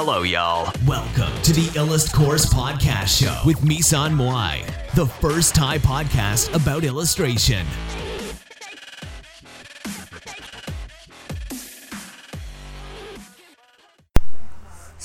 [0.00, 0.64] Hello, y'all.
[0.94, 4.54] Welcome to the Illust Course Podcast Show with Misan Moai,
[4.94, 7.64] the first Thai podcast about illustration.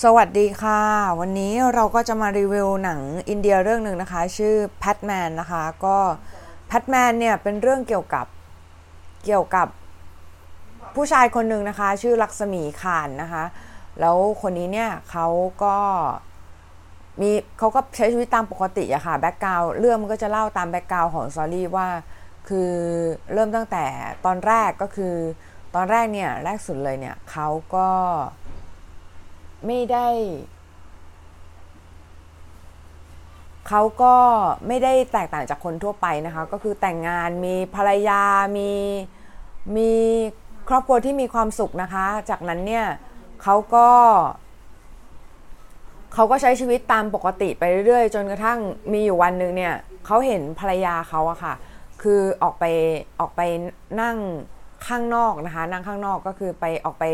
[0.04, 0.82] สวัสดีค่ะ
[1.20, 3.00] วันนี้เราก็จะมารีวิวหนัง
[3.30, 5.98] อินเดียเรื่องหนึ่งนะคะ ชื่อ Patman นะคะ ก็
[6.72, 8.26] Patman เนี่ยเป็นเรื่องเกี่ยวกับ
[9.26, 9.68] เกี่ยวกับ
[10.96, 13.46] ผู้ชายคนหนึ่งนะคะ ชื่อลักษมีกานต์นะคะ
[14.00, 15.28] แล้วคนนี้เนี่ยเขา
[15.64, 15.76] ก็
[17.22, 17.30] มี
[17.60, 21.88] เขาก็ใช้ชีวิตตามปกติอะค่ะ background เรื่องมันก็จะเล่าตาม background ของ story ว่า
[22.50, 22.72] คือ
[23.34, 23.86] เริ่มตั้งแต่
[24.26, 25.16] ตอนแรกก็คือ
[25.76, 27.90] ตอนแรกเนี่ยแรกสุดเลยเนี่ยเขาก็
[29.66, 30.08] ไม่ได้
[33.68, 34.16] เขาก็
[34.68, 38.22] ไม่ได้แตกต่างจากคนทั่วไปนะคะ ก็คือแต่งงานมีภรรยา
[38.58, 38.72] มี
[39.78, 39.92] มี
[40.70, 42.86] ครอบครัวที่มีความสุขนะคะ จากนั้นเนี่ย
[43.44, 43.88] เขาก็
[46.14, 48.60] เขาก็ใช้ชีวิตตามปกติไปเรื่อยๆ จนกระทั่ง
[48.94, 49.74] มีอยู่วันหนึ่งเนี่ย
[50.06, 51.54] เขาเห็นภรรยาเขาอะค่ะ
[52.02, 52.66] คือออกไป
[53.20, 53.42] ออกไป
[54.02, 54.18] นั่ง
[54.88, 57.06] ข้างนอกนะคะ นั่งข้างนอกก็คือไปออกไป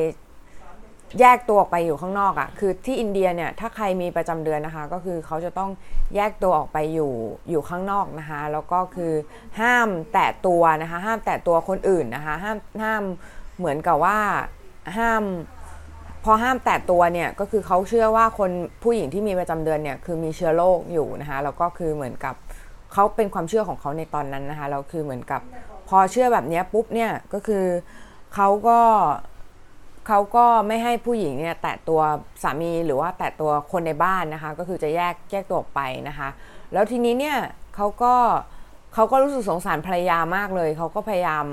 [1.20, 5.72] แยกตัวออกไปอยู่ข้างนอกอะ่ะ คือที่อินเดียเนี่ยถ้าใครมีประจำเดือนนะคะ ก็คือเขาจะต้อง
[6.16, 7.12] แยกตัวออกไปอยู่
[7.50, 9.14] อยู่ข้างนอกนะคะ แล้วก็คือ
[9.60, 13.04] ห้ามแตะตัวนะคะ ห้ามแตะตัวคนอื่นนะคะ ห้ามห้าม
[13.58, 14.20] เหมือนกับว่า
[14.98, 15.24] ห้าม
[16.24, 18.52] พอห้ามแตะตัวเนี่ยก็คือเขาเชื่อว่าคน
[18.84, 22.36] ผู้หญิงที่มีประจำเดือนเนี่ยคือมีเชื้อโรคอยู่นะคะแล้วก็คือเหมือนกับ
[22.94, 25.42] เขาเป็นความเชื่อของเขาในตอนนั้นนะคะแล้วคือเหมือนกับ
[25.90, 27.66] พอเชื่อแบบนี้ปุ๊บเนี่ยก็คือ
[28.36, 28.80] เขาก็
[30.08, 32.02] เขาก็ไม่ให้ผู้หญิงเนี่ยแตะตัว
[32.44, 36.30] สามีหรือว่าแตะตัวคนในบ้านนะคะ ก็คือจะแยกแยกตัวออกไปนะคะ
[36.74, 37.38] แล้วทีนี้เนี่ย
[37.76, 38.14] เขาก็
[38.94, 41.46] เขาก็รู้สึกสงสารภรรยามากเลยเขาก็พยายาม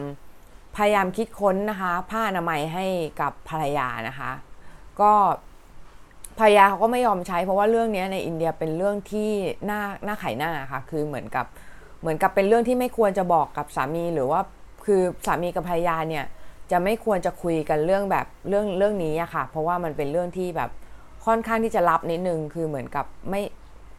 [0.77, 2.85] พยายามคิดค้นนะคะ ผ้าอนามัยให้
[3.21, 4.31] กับภรรยานะคะ
[5.01, 5.13] ก็
[6.39, 9.31] ภรรยาเขาก็ไม่ยอมใช้ เพราะว่าเรื่องนี้ในอินเดียเป็นเรื่องที่
[9.67, 11.47] หน้าหน้าไขหน้าค่ะ คือเหมือนกับ
[12.01, 14.41] เหมือนกับเป็นเรื่องที่ไม่ควรจะบอกกับสามีหรือว่า
[14.85, 16.25] คือสามีกับภรรยาเนี่ย
[16.71, 20.71] จะไม่ควรจะคุยกันเรื่องแบบเรื่องเรื่องนี้อะค่ะ เพราะว่ามันเป็นเรื่องที่แบบ
[21.27, 23.43] ค่อนข้างที่จะลับนิดนึงคือเหมือนกับไม่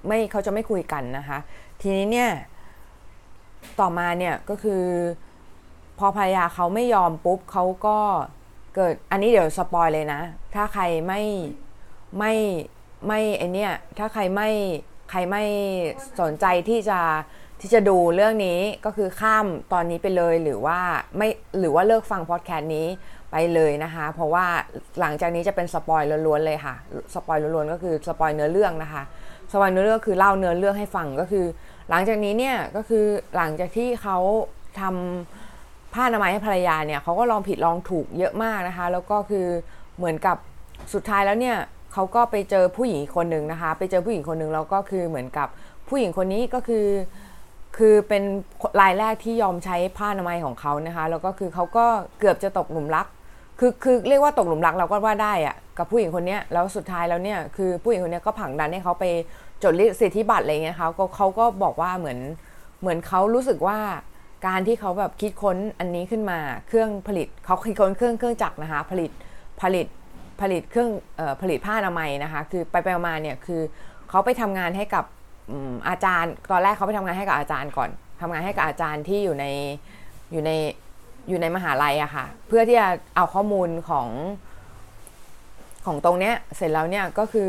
[0.07, 1.40] ไม่เขาจะไม่คุยกันนะคะ
[1.81, 2.30] ทีนี้เนี่ย
[3.80, 4.84] ต่อมาเนี่ยก็คือ
[6.00, 7.97] พอภรรยาเขาไม่ยอมปุ๊บเขาก็
[8.78, 10.22] เกิดอันนี้เดี๋ยวสปอยเลยนะ
[10.56, 11.22] ถ้าใครไม่
[12.18, 12.34] ไม่
[13.08, 14.50] ไม่ไอเนี่ยถ้าใครไม่
[15.10, 15.44] ใครไม่
[16.22, 17.00] สนใจที่จะ
[17.62, 20.80] ที่จะดูเรื่องนี้ก็คือข้ามตอนนี้ไปเลยหรือว่า
[21.18, 21.30] ไม่
[21.60, 22.88] หรือว่าเลิกฟังพอดแคสต์นี้
[23.32, 24.46] ไปเลยนะคะ เพราะว่า
[25.00, 26.76] หลังจากนี้จะเป็น spoil ล้วนๆเลยค่ะ
[27.14, 29.04] spoil ล้วนๆก็คือ spoil เนื้อเรื่องนะคะ
[29.52, 31.46] spoil เนื้อเรื่องคือเล่าเนื้อเรื่องให้ฟังก็คือ
[31.90, 33.06] หลังจากนี้เนี่ยก็คือ
[33.36, 34.18] หลังจากที่เขา
[34.80, 35.47] ทำ
[35.97, 39.46] ผ้าอนามัยให้ภรรยาเนี่ยเขาก็ลองผิดลองถูกเยอะมากนะคะ แล้วก็คือ
[39.97, 40.38] เหมือนกับ
[40.94, 41.58] สุดท้ายแล้วเนี่ย
[41.94, 45.47] เขาก็ไปเจอผู้หญิงคนหนึ่งนะคะ ไปเจอผู้หญิงคนหนึ่งแล้วก็คือเหมือนกับ
[45.90, 46.88] ผู้หญิงคนนี้ก็คือ
[47.78, 48.24] คือเป็น
[48.81, 51.86] รายแรกที่ยอมใช้ผ้าอนามัยของเขานะคะ แล้วก็คือเขาก็
[52.19, 53.07] เกือบจะตกหลุมรัก
[53.59, 59.06] คือคือเรียกว่าตกหลุมรักเราก็ว่าได้อะกับผู้หญิงคนนี้แล้วสุดท้ายแล้วเนี่ยคือผู้หญิงคนนี้ก็ผลักดันให้เขาไป
[59.63, 62.19] จดสิทธิบัตรอะไรเงี้ยเขาก็เขาก็บอกว่าเหมือน
[62.81, 63.78] เหมือนเขารู้สึกว่า
[64.46, 69.12] การที่เขาแบบคิดค้นอันนี้ขึ้นมาเครื่องผลิตเขาคิดค้นเครื่องเครื่องจักรนะคะผลิต
[69.62, 69.88] ผลิต
[70.42, 70.90] ผลิตเครื่อง
[71.20, 73.62] ออผลิตผ้าอนามัยนะคะ คือไปไปมาเนี่ยคือ
[74.09, 75.06] เขาไปทำงานให้กับ
[75.90, 77.90] อาจารย์ตอนแรกเขาไปทำงานให้กับอาจารย์ก่อน
[78.22, 79.46] ทำงานให้กับอาจารย์ที่อยู่ใน
[80.31, 80.52] อยู่ใน
[81.30, 84.09] อยู่ในมหาลัยอะค่ะ เพื่อที่จะเอาข้อมูลของ
[85.86, 87.48] ของตรงเนี้ยเสร็จแล้วเนี่ยก็คือ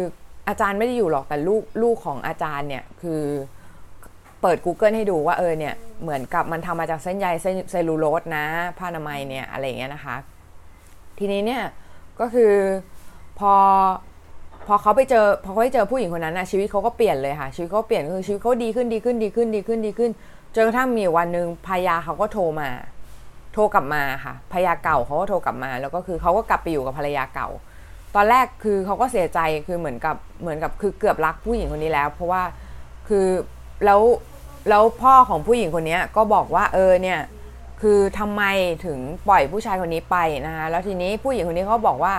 [0.49, 3.23] อาจารย์ไม่ได้อยู่หรอกแต่ลูกลูกของอาจารย์เนี่ยคือ
[4.43, 8.45] เปิด Google ให้ดูว่าเออเนี่ยเหมือนกับมันทำมาจากเส้นใยเส้นเซลลูโลสนะ
[8.79, 10.17] ผ้าอนามัยเนี่ยอะไรเงี้ยนะคะ
[11.19, 11.63] ทีนี้เนี่ย
[12.21, 12.53] ก็คือ
[13.39, 13.53] พอ
[14.67, 20.11] พอเขาไปเจอพอเขาไปเจอผู้หญิงคนนั้นนะชีวิตเขาก็เปลี่ยนเลยค่ะ ชีวิตเขาเปลี่ยนคือชีวิตเขาดีขึ้นดีขึ้นดีขึ้นดีขึ้นดีขึ้น
[20.55, 22.69] จนกระทั่งมีวันหนึ่งภรรยาเขาก็โทรมา
[23.53, 27.49] โทรกลับมาค่ะภรรยาเก่าเขาก็โทรกลับมา แล้วก็คือเขาก็กลับไปอยู่กับภรรยาเก่า
[28.15, 32.43] ตอนแรกคือเขาก็เสียใจคือเหมือนกับเหมือนกับคือเกือบรักผู้หญิงคนนี้แล้ว เพราะว่า
[33.09, 33.27] คือ
[33.85, 34.01] แล้ว
[34.69, 37.19] แล้วพ่อของผู้หญิงคนนี้ก็บอกว่าเออเนี่ย
[37.81, 38.43] คือทำไม
[38.85, 40.17] ถึงปล่อยผู้ชายคนนี้ไป
[40.47, 42.15] นะคะแล้วทีนี้ผู้หญิงคนนี้เขาบอกว่า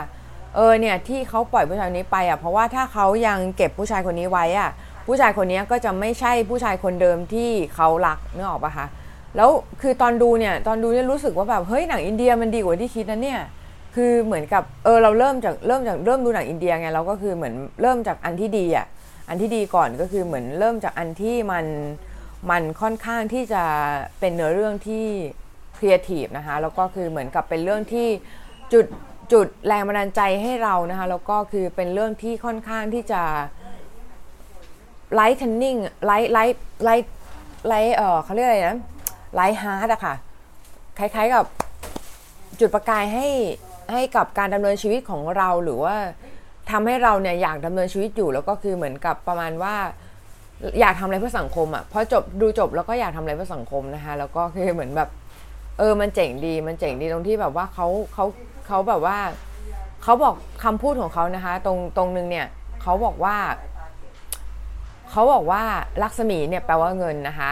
[0.55, 4.69] เออเนี่ยที่เขาปล่อยผู้ชายคนนี้ไปอะเพราะว่าถ้าเขายังเก็บผู้ชายคนนี้ไว้อะ
[5.07, 8.87] ผู้ชายคนนี้ก็จะไม่ใช่ผู้ชายคนเดิมที่เขารักนึกออกปะคะ
[9.35, 9.49] แล้ว
[9.81, 13.39] คือตอนดูเนี่ยตอนดูเนี่ยรู้สึกว่าแบบเฮ้ยหนังอินเดียมันดีกว่าที่คิดนะเนี่ย
[13.95, 18.85] คือเหมือนกับเออเราเริ่มจากเริ่มจากเริ่มดูหนังอินเดียไงเราก็คือเหมือนเริ่มจากอันที่ดีอะ
[19.29, 21.65] อันที่ดีก่อนก็คือเหมือนเริ่มจากอันที่มัน
[22.49, 23.63] มันค่อนข้างที่จะ
[24.19, 25.05] เป็นเนื้อเรื่องที่
[25.77, 28.07] ครีเอทีฟนะคะแล้วก็คือเหมือนกับเป็นเรื่องที่
[28.73, 28.85] จุด
[29.33, 33.21] จุดแรงบันดาลใจให้เรานะคะแล้วก็คือเป็นเรื่องที่ค่อนข้างที่จะ
[35.13, 35.75] lightening
[36.05, 38.79] light light light light เออเขาเรียกอะไรนะ
[39.35, 40.15] light heart อะค่ะ
[40.99, 41.45] คล้ายๆกับ
[42.59, 43.27] จุดประกายให้
[43.93, 45.95] ให้กับการดำเนินชีวิตของเราหรือว่า
[46.71, 49.75] ทำให้เราเนี่ยอยากดำเนินชีวิตอยู่แล้วก็คือเหมือนกับประมาณว่า
[50.79, 55.09] อยากทำอะไรเพื่อสังคมอะพอจบดูจบแล้วก็อยากทำอะไรเพื่อสังคมนะคะแล้วก็คือเหมือนแบบ
[55.77, 58.25] เออมันเจ๋งดีมันเจ๋งดีตรงที่แบบว่าเขาเขา
[58.67, 59.17] เขาแบบว่า
[60.03, 62.47] เขาบอกคำพูดของเขานะคะ ตรงตรงนึงเนี่ย
[62.81, 63.35] เขาบอกว่า
[65.11, 65.61] เขาบอกว่า
[66.03, 67.51] ลักษมีเนี่ยแปลว่าเงินนะคะ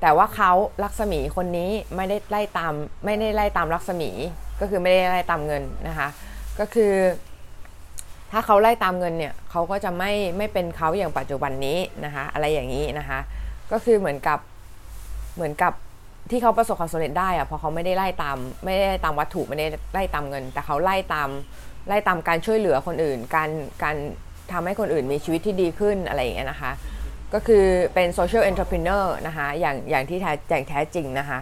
[0.00, 0.52] แต่ว่าเขา
[0.84, 2.72] ลักษมีคนนี้ไม่ได้ไล่ตาม
[3.04, 4.10] ไม่ได้ไล่ตามลักษมี
[4.60, 6.08] ก็คือไม่ได้ไล่ตามเงินนะคะ
[6.58, 6.92] ก็คือ
[8.32, 13.18] ถ้าเขาไล่ตามเงินเนี่ยเขาก็จะไม่ไม่เป็นเขาอย่างปัจจุบันนี้นะคะอะไรอย่างนี้นะคะ
[13.72, 14.38] ก็คือเหมือนกับ
[15.36, 15.72] เหมือนกับ
[16.30, 21.28] ที่เขาประสบความสำเร็จได้อะเพราะเขาไม่ได้ไล่ตามไม่ได้ตามวัตถุไม่ได้ไล่ตามเงิน แต่เขาไล่ตาม
[21.88, 23.50] ไล่ตามการช่วยเหลือคนอื่น การ
[23.82, 23.96] การ
[24.52, 26.72] ทำให้คนอื่นมีชีวิตที่ดีขึ้นอะไรอย่างเงี้ยนะคะ
[27.34, 27.64] ก็คือ
[27.94, 31.38] เป็น social entrepreneur นะคะอย่างอย่างที่แท้อย่างแท้จริงนะคะ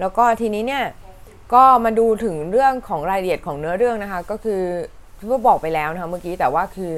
[0.00, 0.84] แล้วก็ทีนี้เนี่ย
[1.54, 4.62] ก็มาดูถึงเรื่องของรายละเอียดของเนื้อเรื่องนะคะก็คือ
[5.18, 6.92] ที่บอกไปแล้วนะคะเมื่อกี้แต่ว่าคือ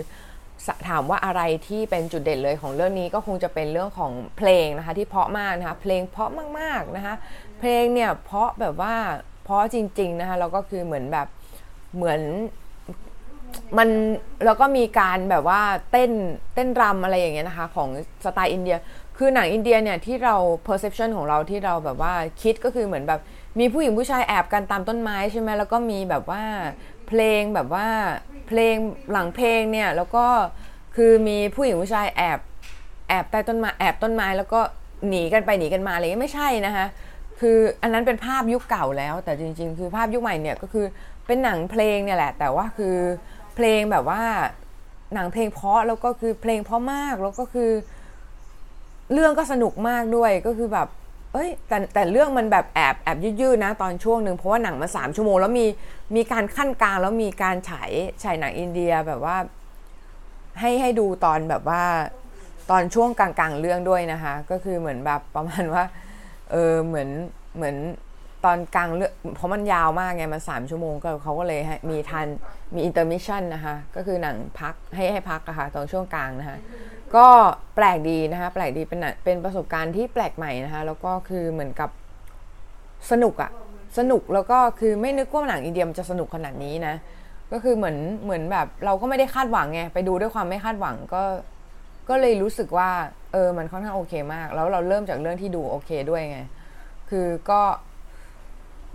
[0.89, 7.15] ถามว่าอะไรที่เป็นจุดเด่นเลยของเรื่องนี้ก็คงจะเป็นเรื่องของเพลงนะคะที่เพาะมากนะคะเพลงเพาะมากๆนะคะ
[7.59, 8.95] เพลงเนี่ยเพาะแบบว่า
[9.45, 11.27] เพาะจริงๆนะคะแล้วก็คือเหมือนแบบ
[11.97, 12.21] เหมือน
[13.79, 13.89] มัน
[14.45, 15.61] แล้วก็มีการแบบว่า
[15.91, 16.11] เต้น
[16.55, 17.89] เต้นรำอะไรอย่างเงี้ยนะคะของ
[18.25, 18.77] สไตล์อินเดีย
[19.17, 20.37] คือหนังอินเดียเนี่ยที่เรา
[20.67, 23.21] perception ของเราที่เราแบบว่าคิดก็คือเหมือนแบบ
[23.59, 26.43] มีผู้หญิงผู้ชายแอบกันตามต้นไม้ใช่ไหมแล้วก็มีแบบว่า
[27.09, 27.89] เพลงแบบว่า
[28.49, 28.75] เพลง
[29.13, 30.27] หลังเพลงเนี่ยแล้วก็
[30.97, 32.39] คือมีผู้หญิงผู้ชายแอบ
[33.09, 34.61] แอบใต้ต้นไม้แอบต้นไม้แล้วก็
[35.09, 36.87] หนีกันไปหนีกันมาอะไรเงี้ยไม่ใช่นะคะ
[37.41, 40.87] คืออันนั้นเป็นภาพยุคเก่าแล้ว แต่จริง ๆ คือภาพยุคใหม่เนี่ยก็คือ
[41.27, 42.97] เป็นหนังเพลงเนี่ยแหละ แต่ว่าคือ
[43.57, 44.23] เพลงแบบว่า
[45.15, 47.71] หนังเพลงเพราะแล้วก็คือเพลงเพราะมากแล้วก็คือ
[49.13, 50.89] เรื่องก็สนุกมากด้วยก็คือแบบ
[51.37, 55.67] เอ้ยแต่แต่เรื่องมันแบบแอบแอบยืดๆนะตอนช่วงหนึ่งเพราะว่าหนังมาสามชั่วโมงแล้วมี
[56.17, 57.91] มีการคั่นกลางแล้วมีการฉาย
[58.23, 59.37] ฉายหนังอินเดียแบบว่า
[60.61, 61.83] ให้ให้ดูตอนแบบว่า
[62.71, 65.85] ตอนช่วงกลางๆเรื่องด้วยนะคะ ก็คือเหมือนแบบประมาณว่า
[66.53, 67.09] เออเหมือน
[67.57, 67.77] เหมือน
[68.45, 71.61] ตอนกลางเรื่องเพราะมันยาวมากไงมันสามชั่วโมงก็เขาก็เลย
[71.91, 72.27] มีทัน
[72.75, 76.59] มี intermission นะคะ ก็คือหนังพักให้ให้พักอะค่ะตอนช่วงกลางนะคะ
[77.17, 77.29] ก็
[77.77, 81.91] แปลกดีนะคะแปลกดีเป็นเป็นประสบการณ์ที่แปลกใหม่นะคะแล้วก็คือเหมือนกับ
[83.11, 83.51] สนุกอะ
[83.99, 86.95] สนุกแล้วก็คือไม่นึกว่าหนังอินเดียมันจะสนุกขนาดนี้นะ
[87.53, 91.23] ก็คือเหมือนเหมือนแบบเราก็ไม่ได้คาดหวังไงไปดูด้วยความไม่คาดหวังก็
[92.09, 92.91] ก็เลยรู้สึกว่า
[93.33, 96.39] เออมันค่อนข้างโอเคมาก แล้วเราเริ่มจากเรื่องที่ดูโอเคด้วยไง
[97.11, 97.61] คือก็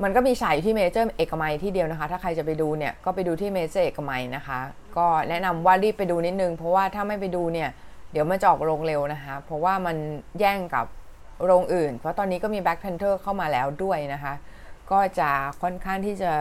[0.03, 4.59] มันก็มีฉายอยู่ที่เมเจอร์เอกมัยที่เดียวนะคะ ถ้าใครจะไปดูเนี่ยก็ไปดูที่เมเจอร์เอกมัยนะคะ
[4.97, 7.69] ก็แนะนำว่ารีบไปดูนิดนึง เพราะว่าถ้าไม่ไปดูเนี่ย
[8.11, 9.97] เดี๋ยวมันจะออกโรงเร็วนะคะ เพราะว่ามัน
[10.39, 10.85] แย่งกับ
[11.45, 14.33] โรงอื่น เพราะตอนนี้ก็มี Black Panther เข้ามาแล้วด้วยนะคะ
[14.91, 15.29] ก็จะ
[15.61, 16.31] ค่อนข้างที่จะ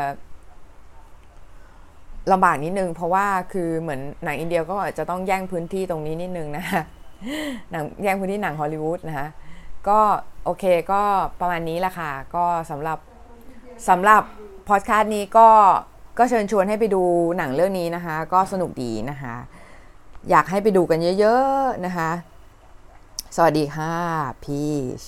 [2.32, 6.82] ลำบากนิดนึง เพราะว่าคือเหมือนหนังอินเดียก็อาจะต้องแย่งพื้นที่ตรงนี้นิดนึงนะคะ
[7.70, 9.28] หนังแย่งพื้นที่หนังฮอลลีวูดนะคะ
[9.88, 10.00] ก็
[10.44, 11.02] โอเคก็
[11.40, 12.98] ประมาณนี้แหละค่ะ ก็สำหรับ
[13.88, 14.22] สำหรับ
[14.68, 15.48] พอดคาสต์นี้ก็
[16.18, 17.02] ก็เชิญชวนให้ไปดู
[17.38, 19.34] หนังเรื่องนี้นะคะ ก็สนุกดีนะคะ
[20.28, 22.10] อยากให้ไปดูกันเยอะ ๆ นะคะ
[23.36, 23.94] สวัสดีค่ะ
[24.42, 24.62] พี
[25.00, 25.02] ช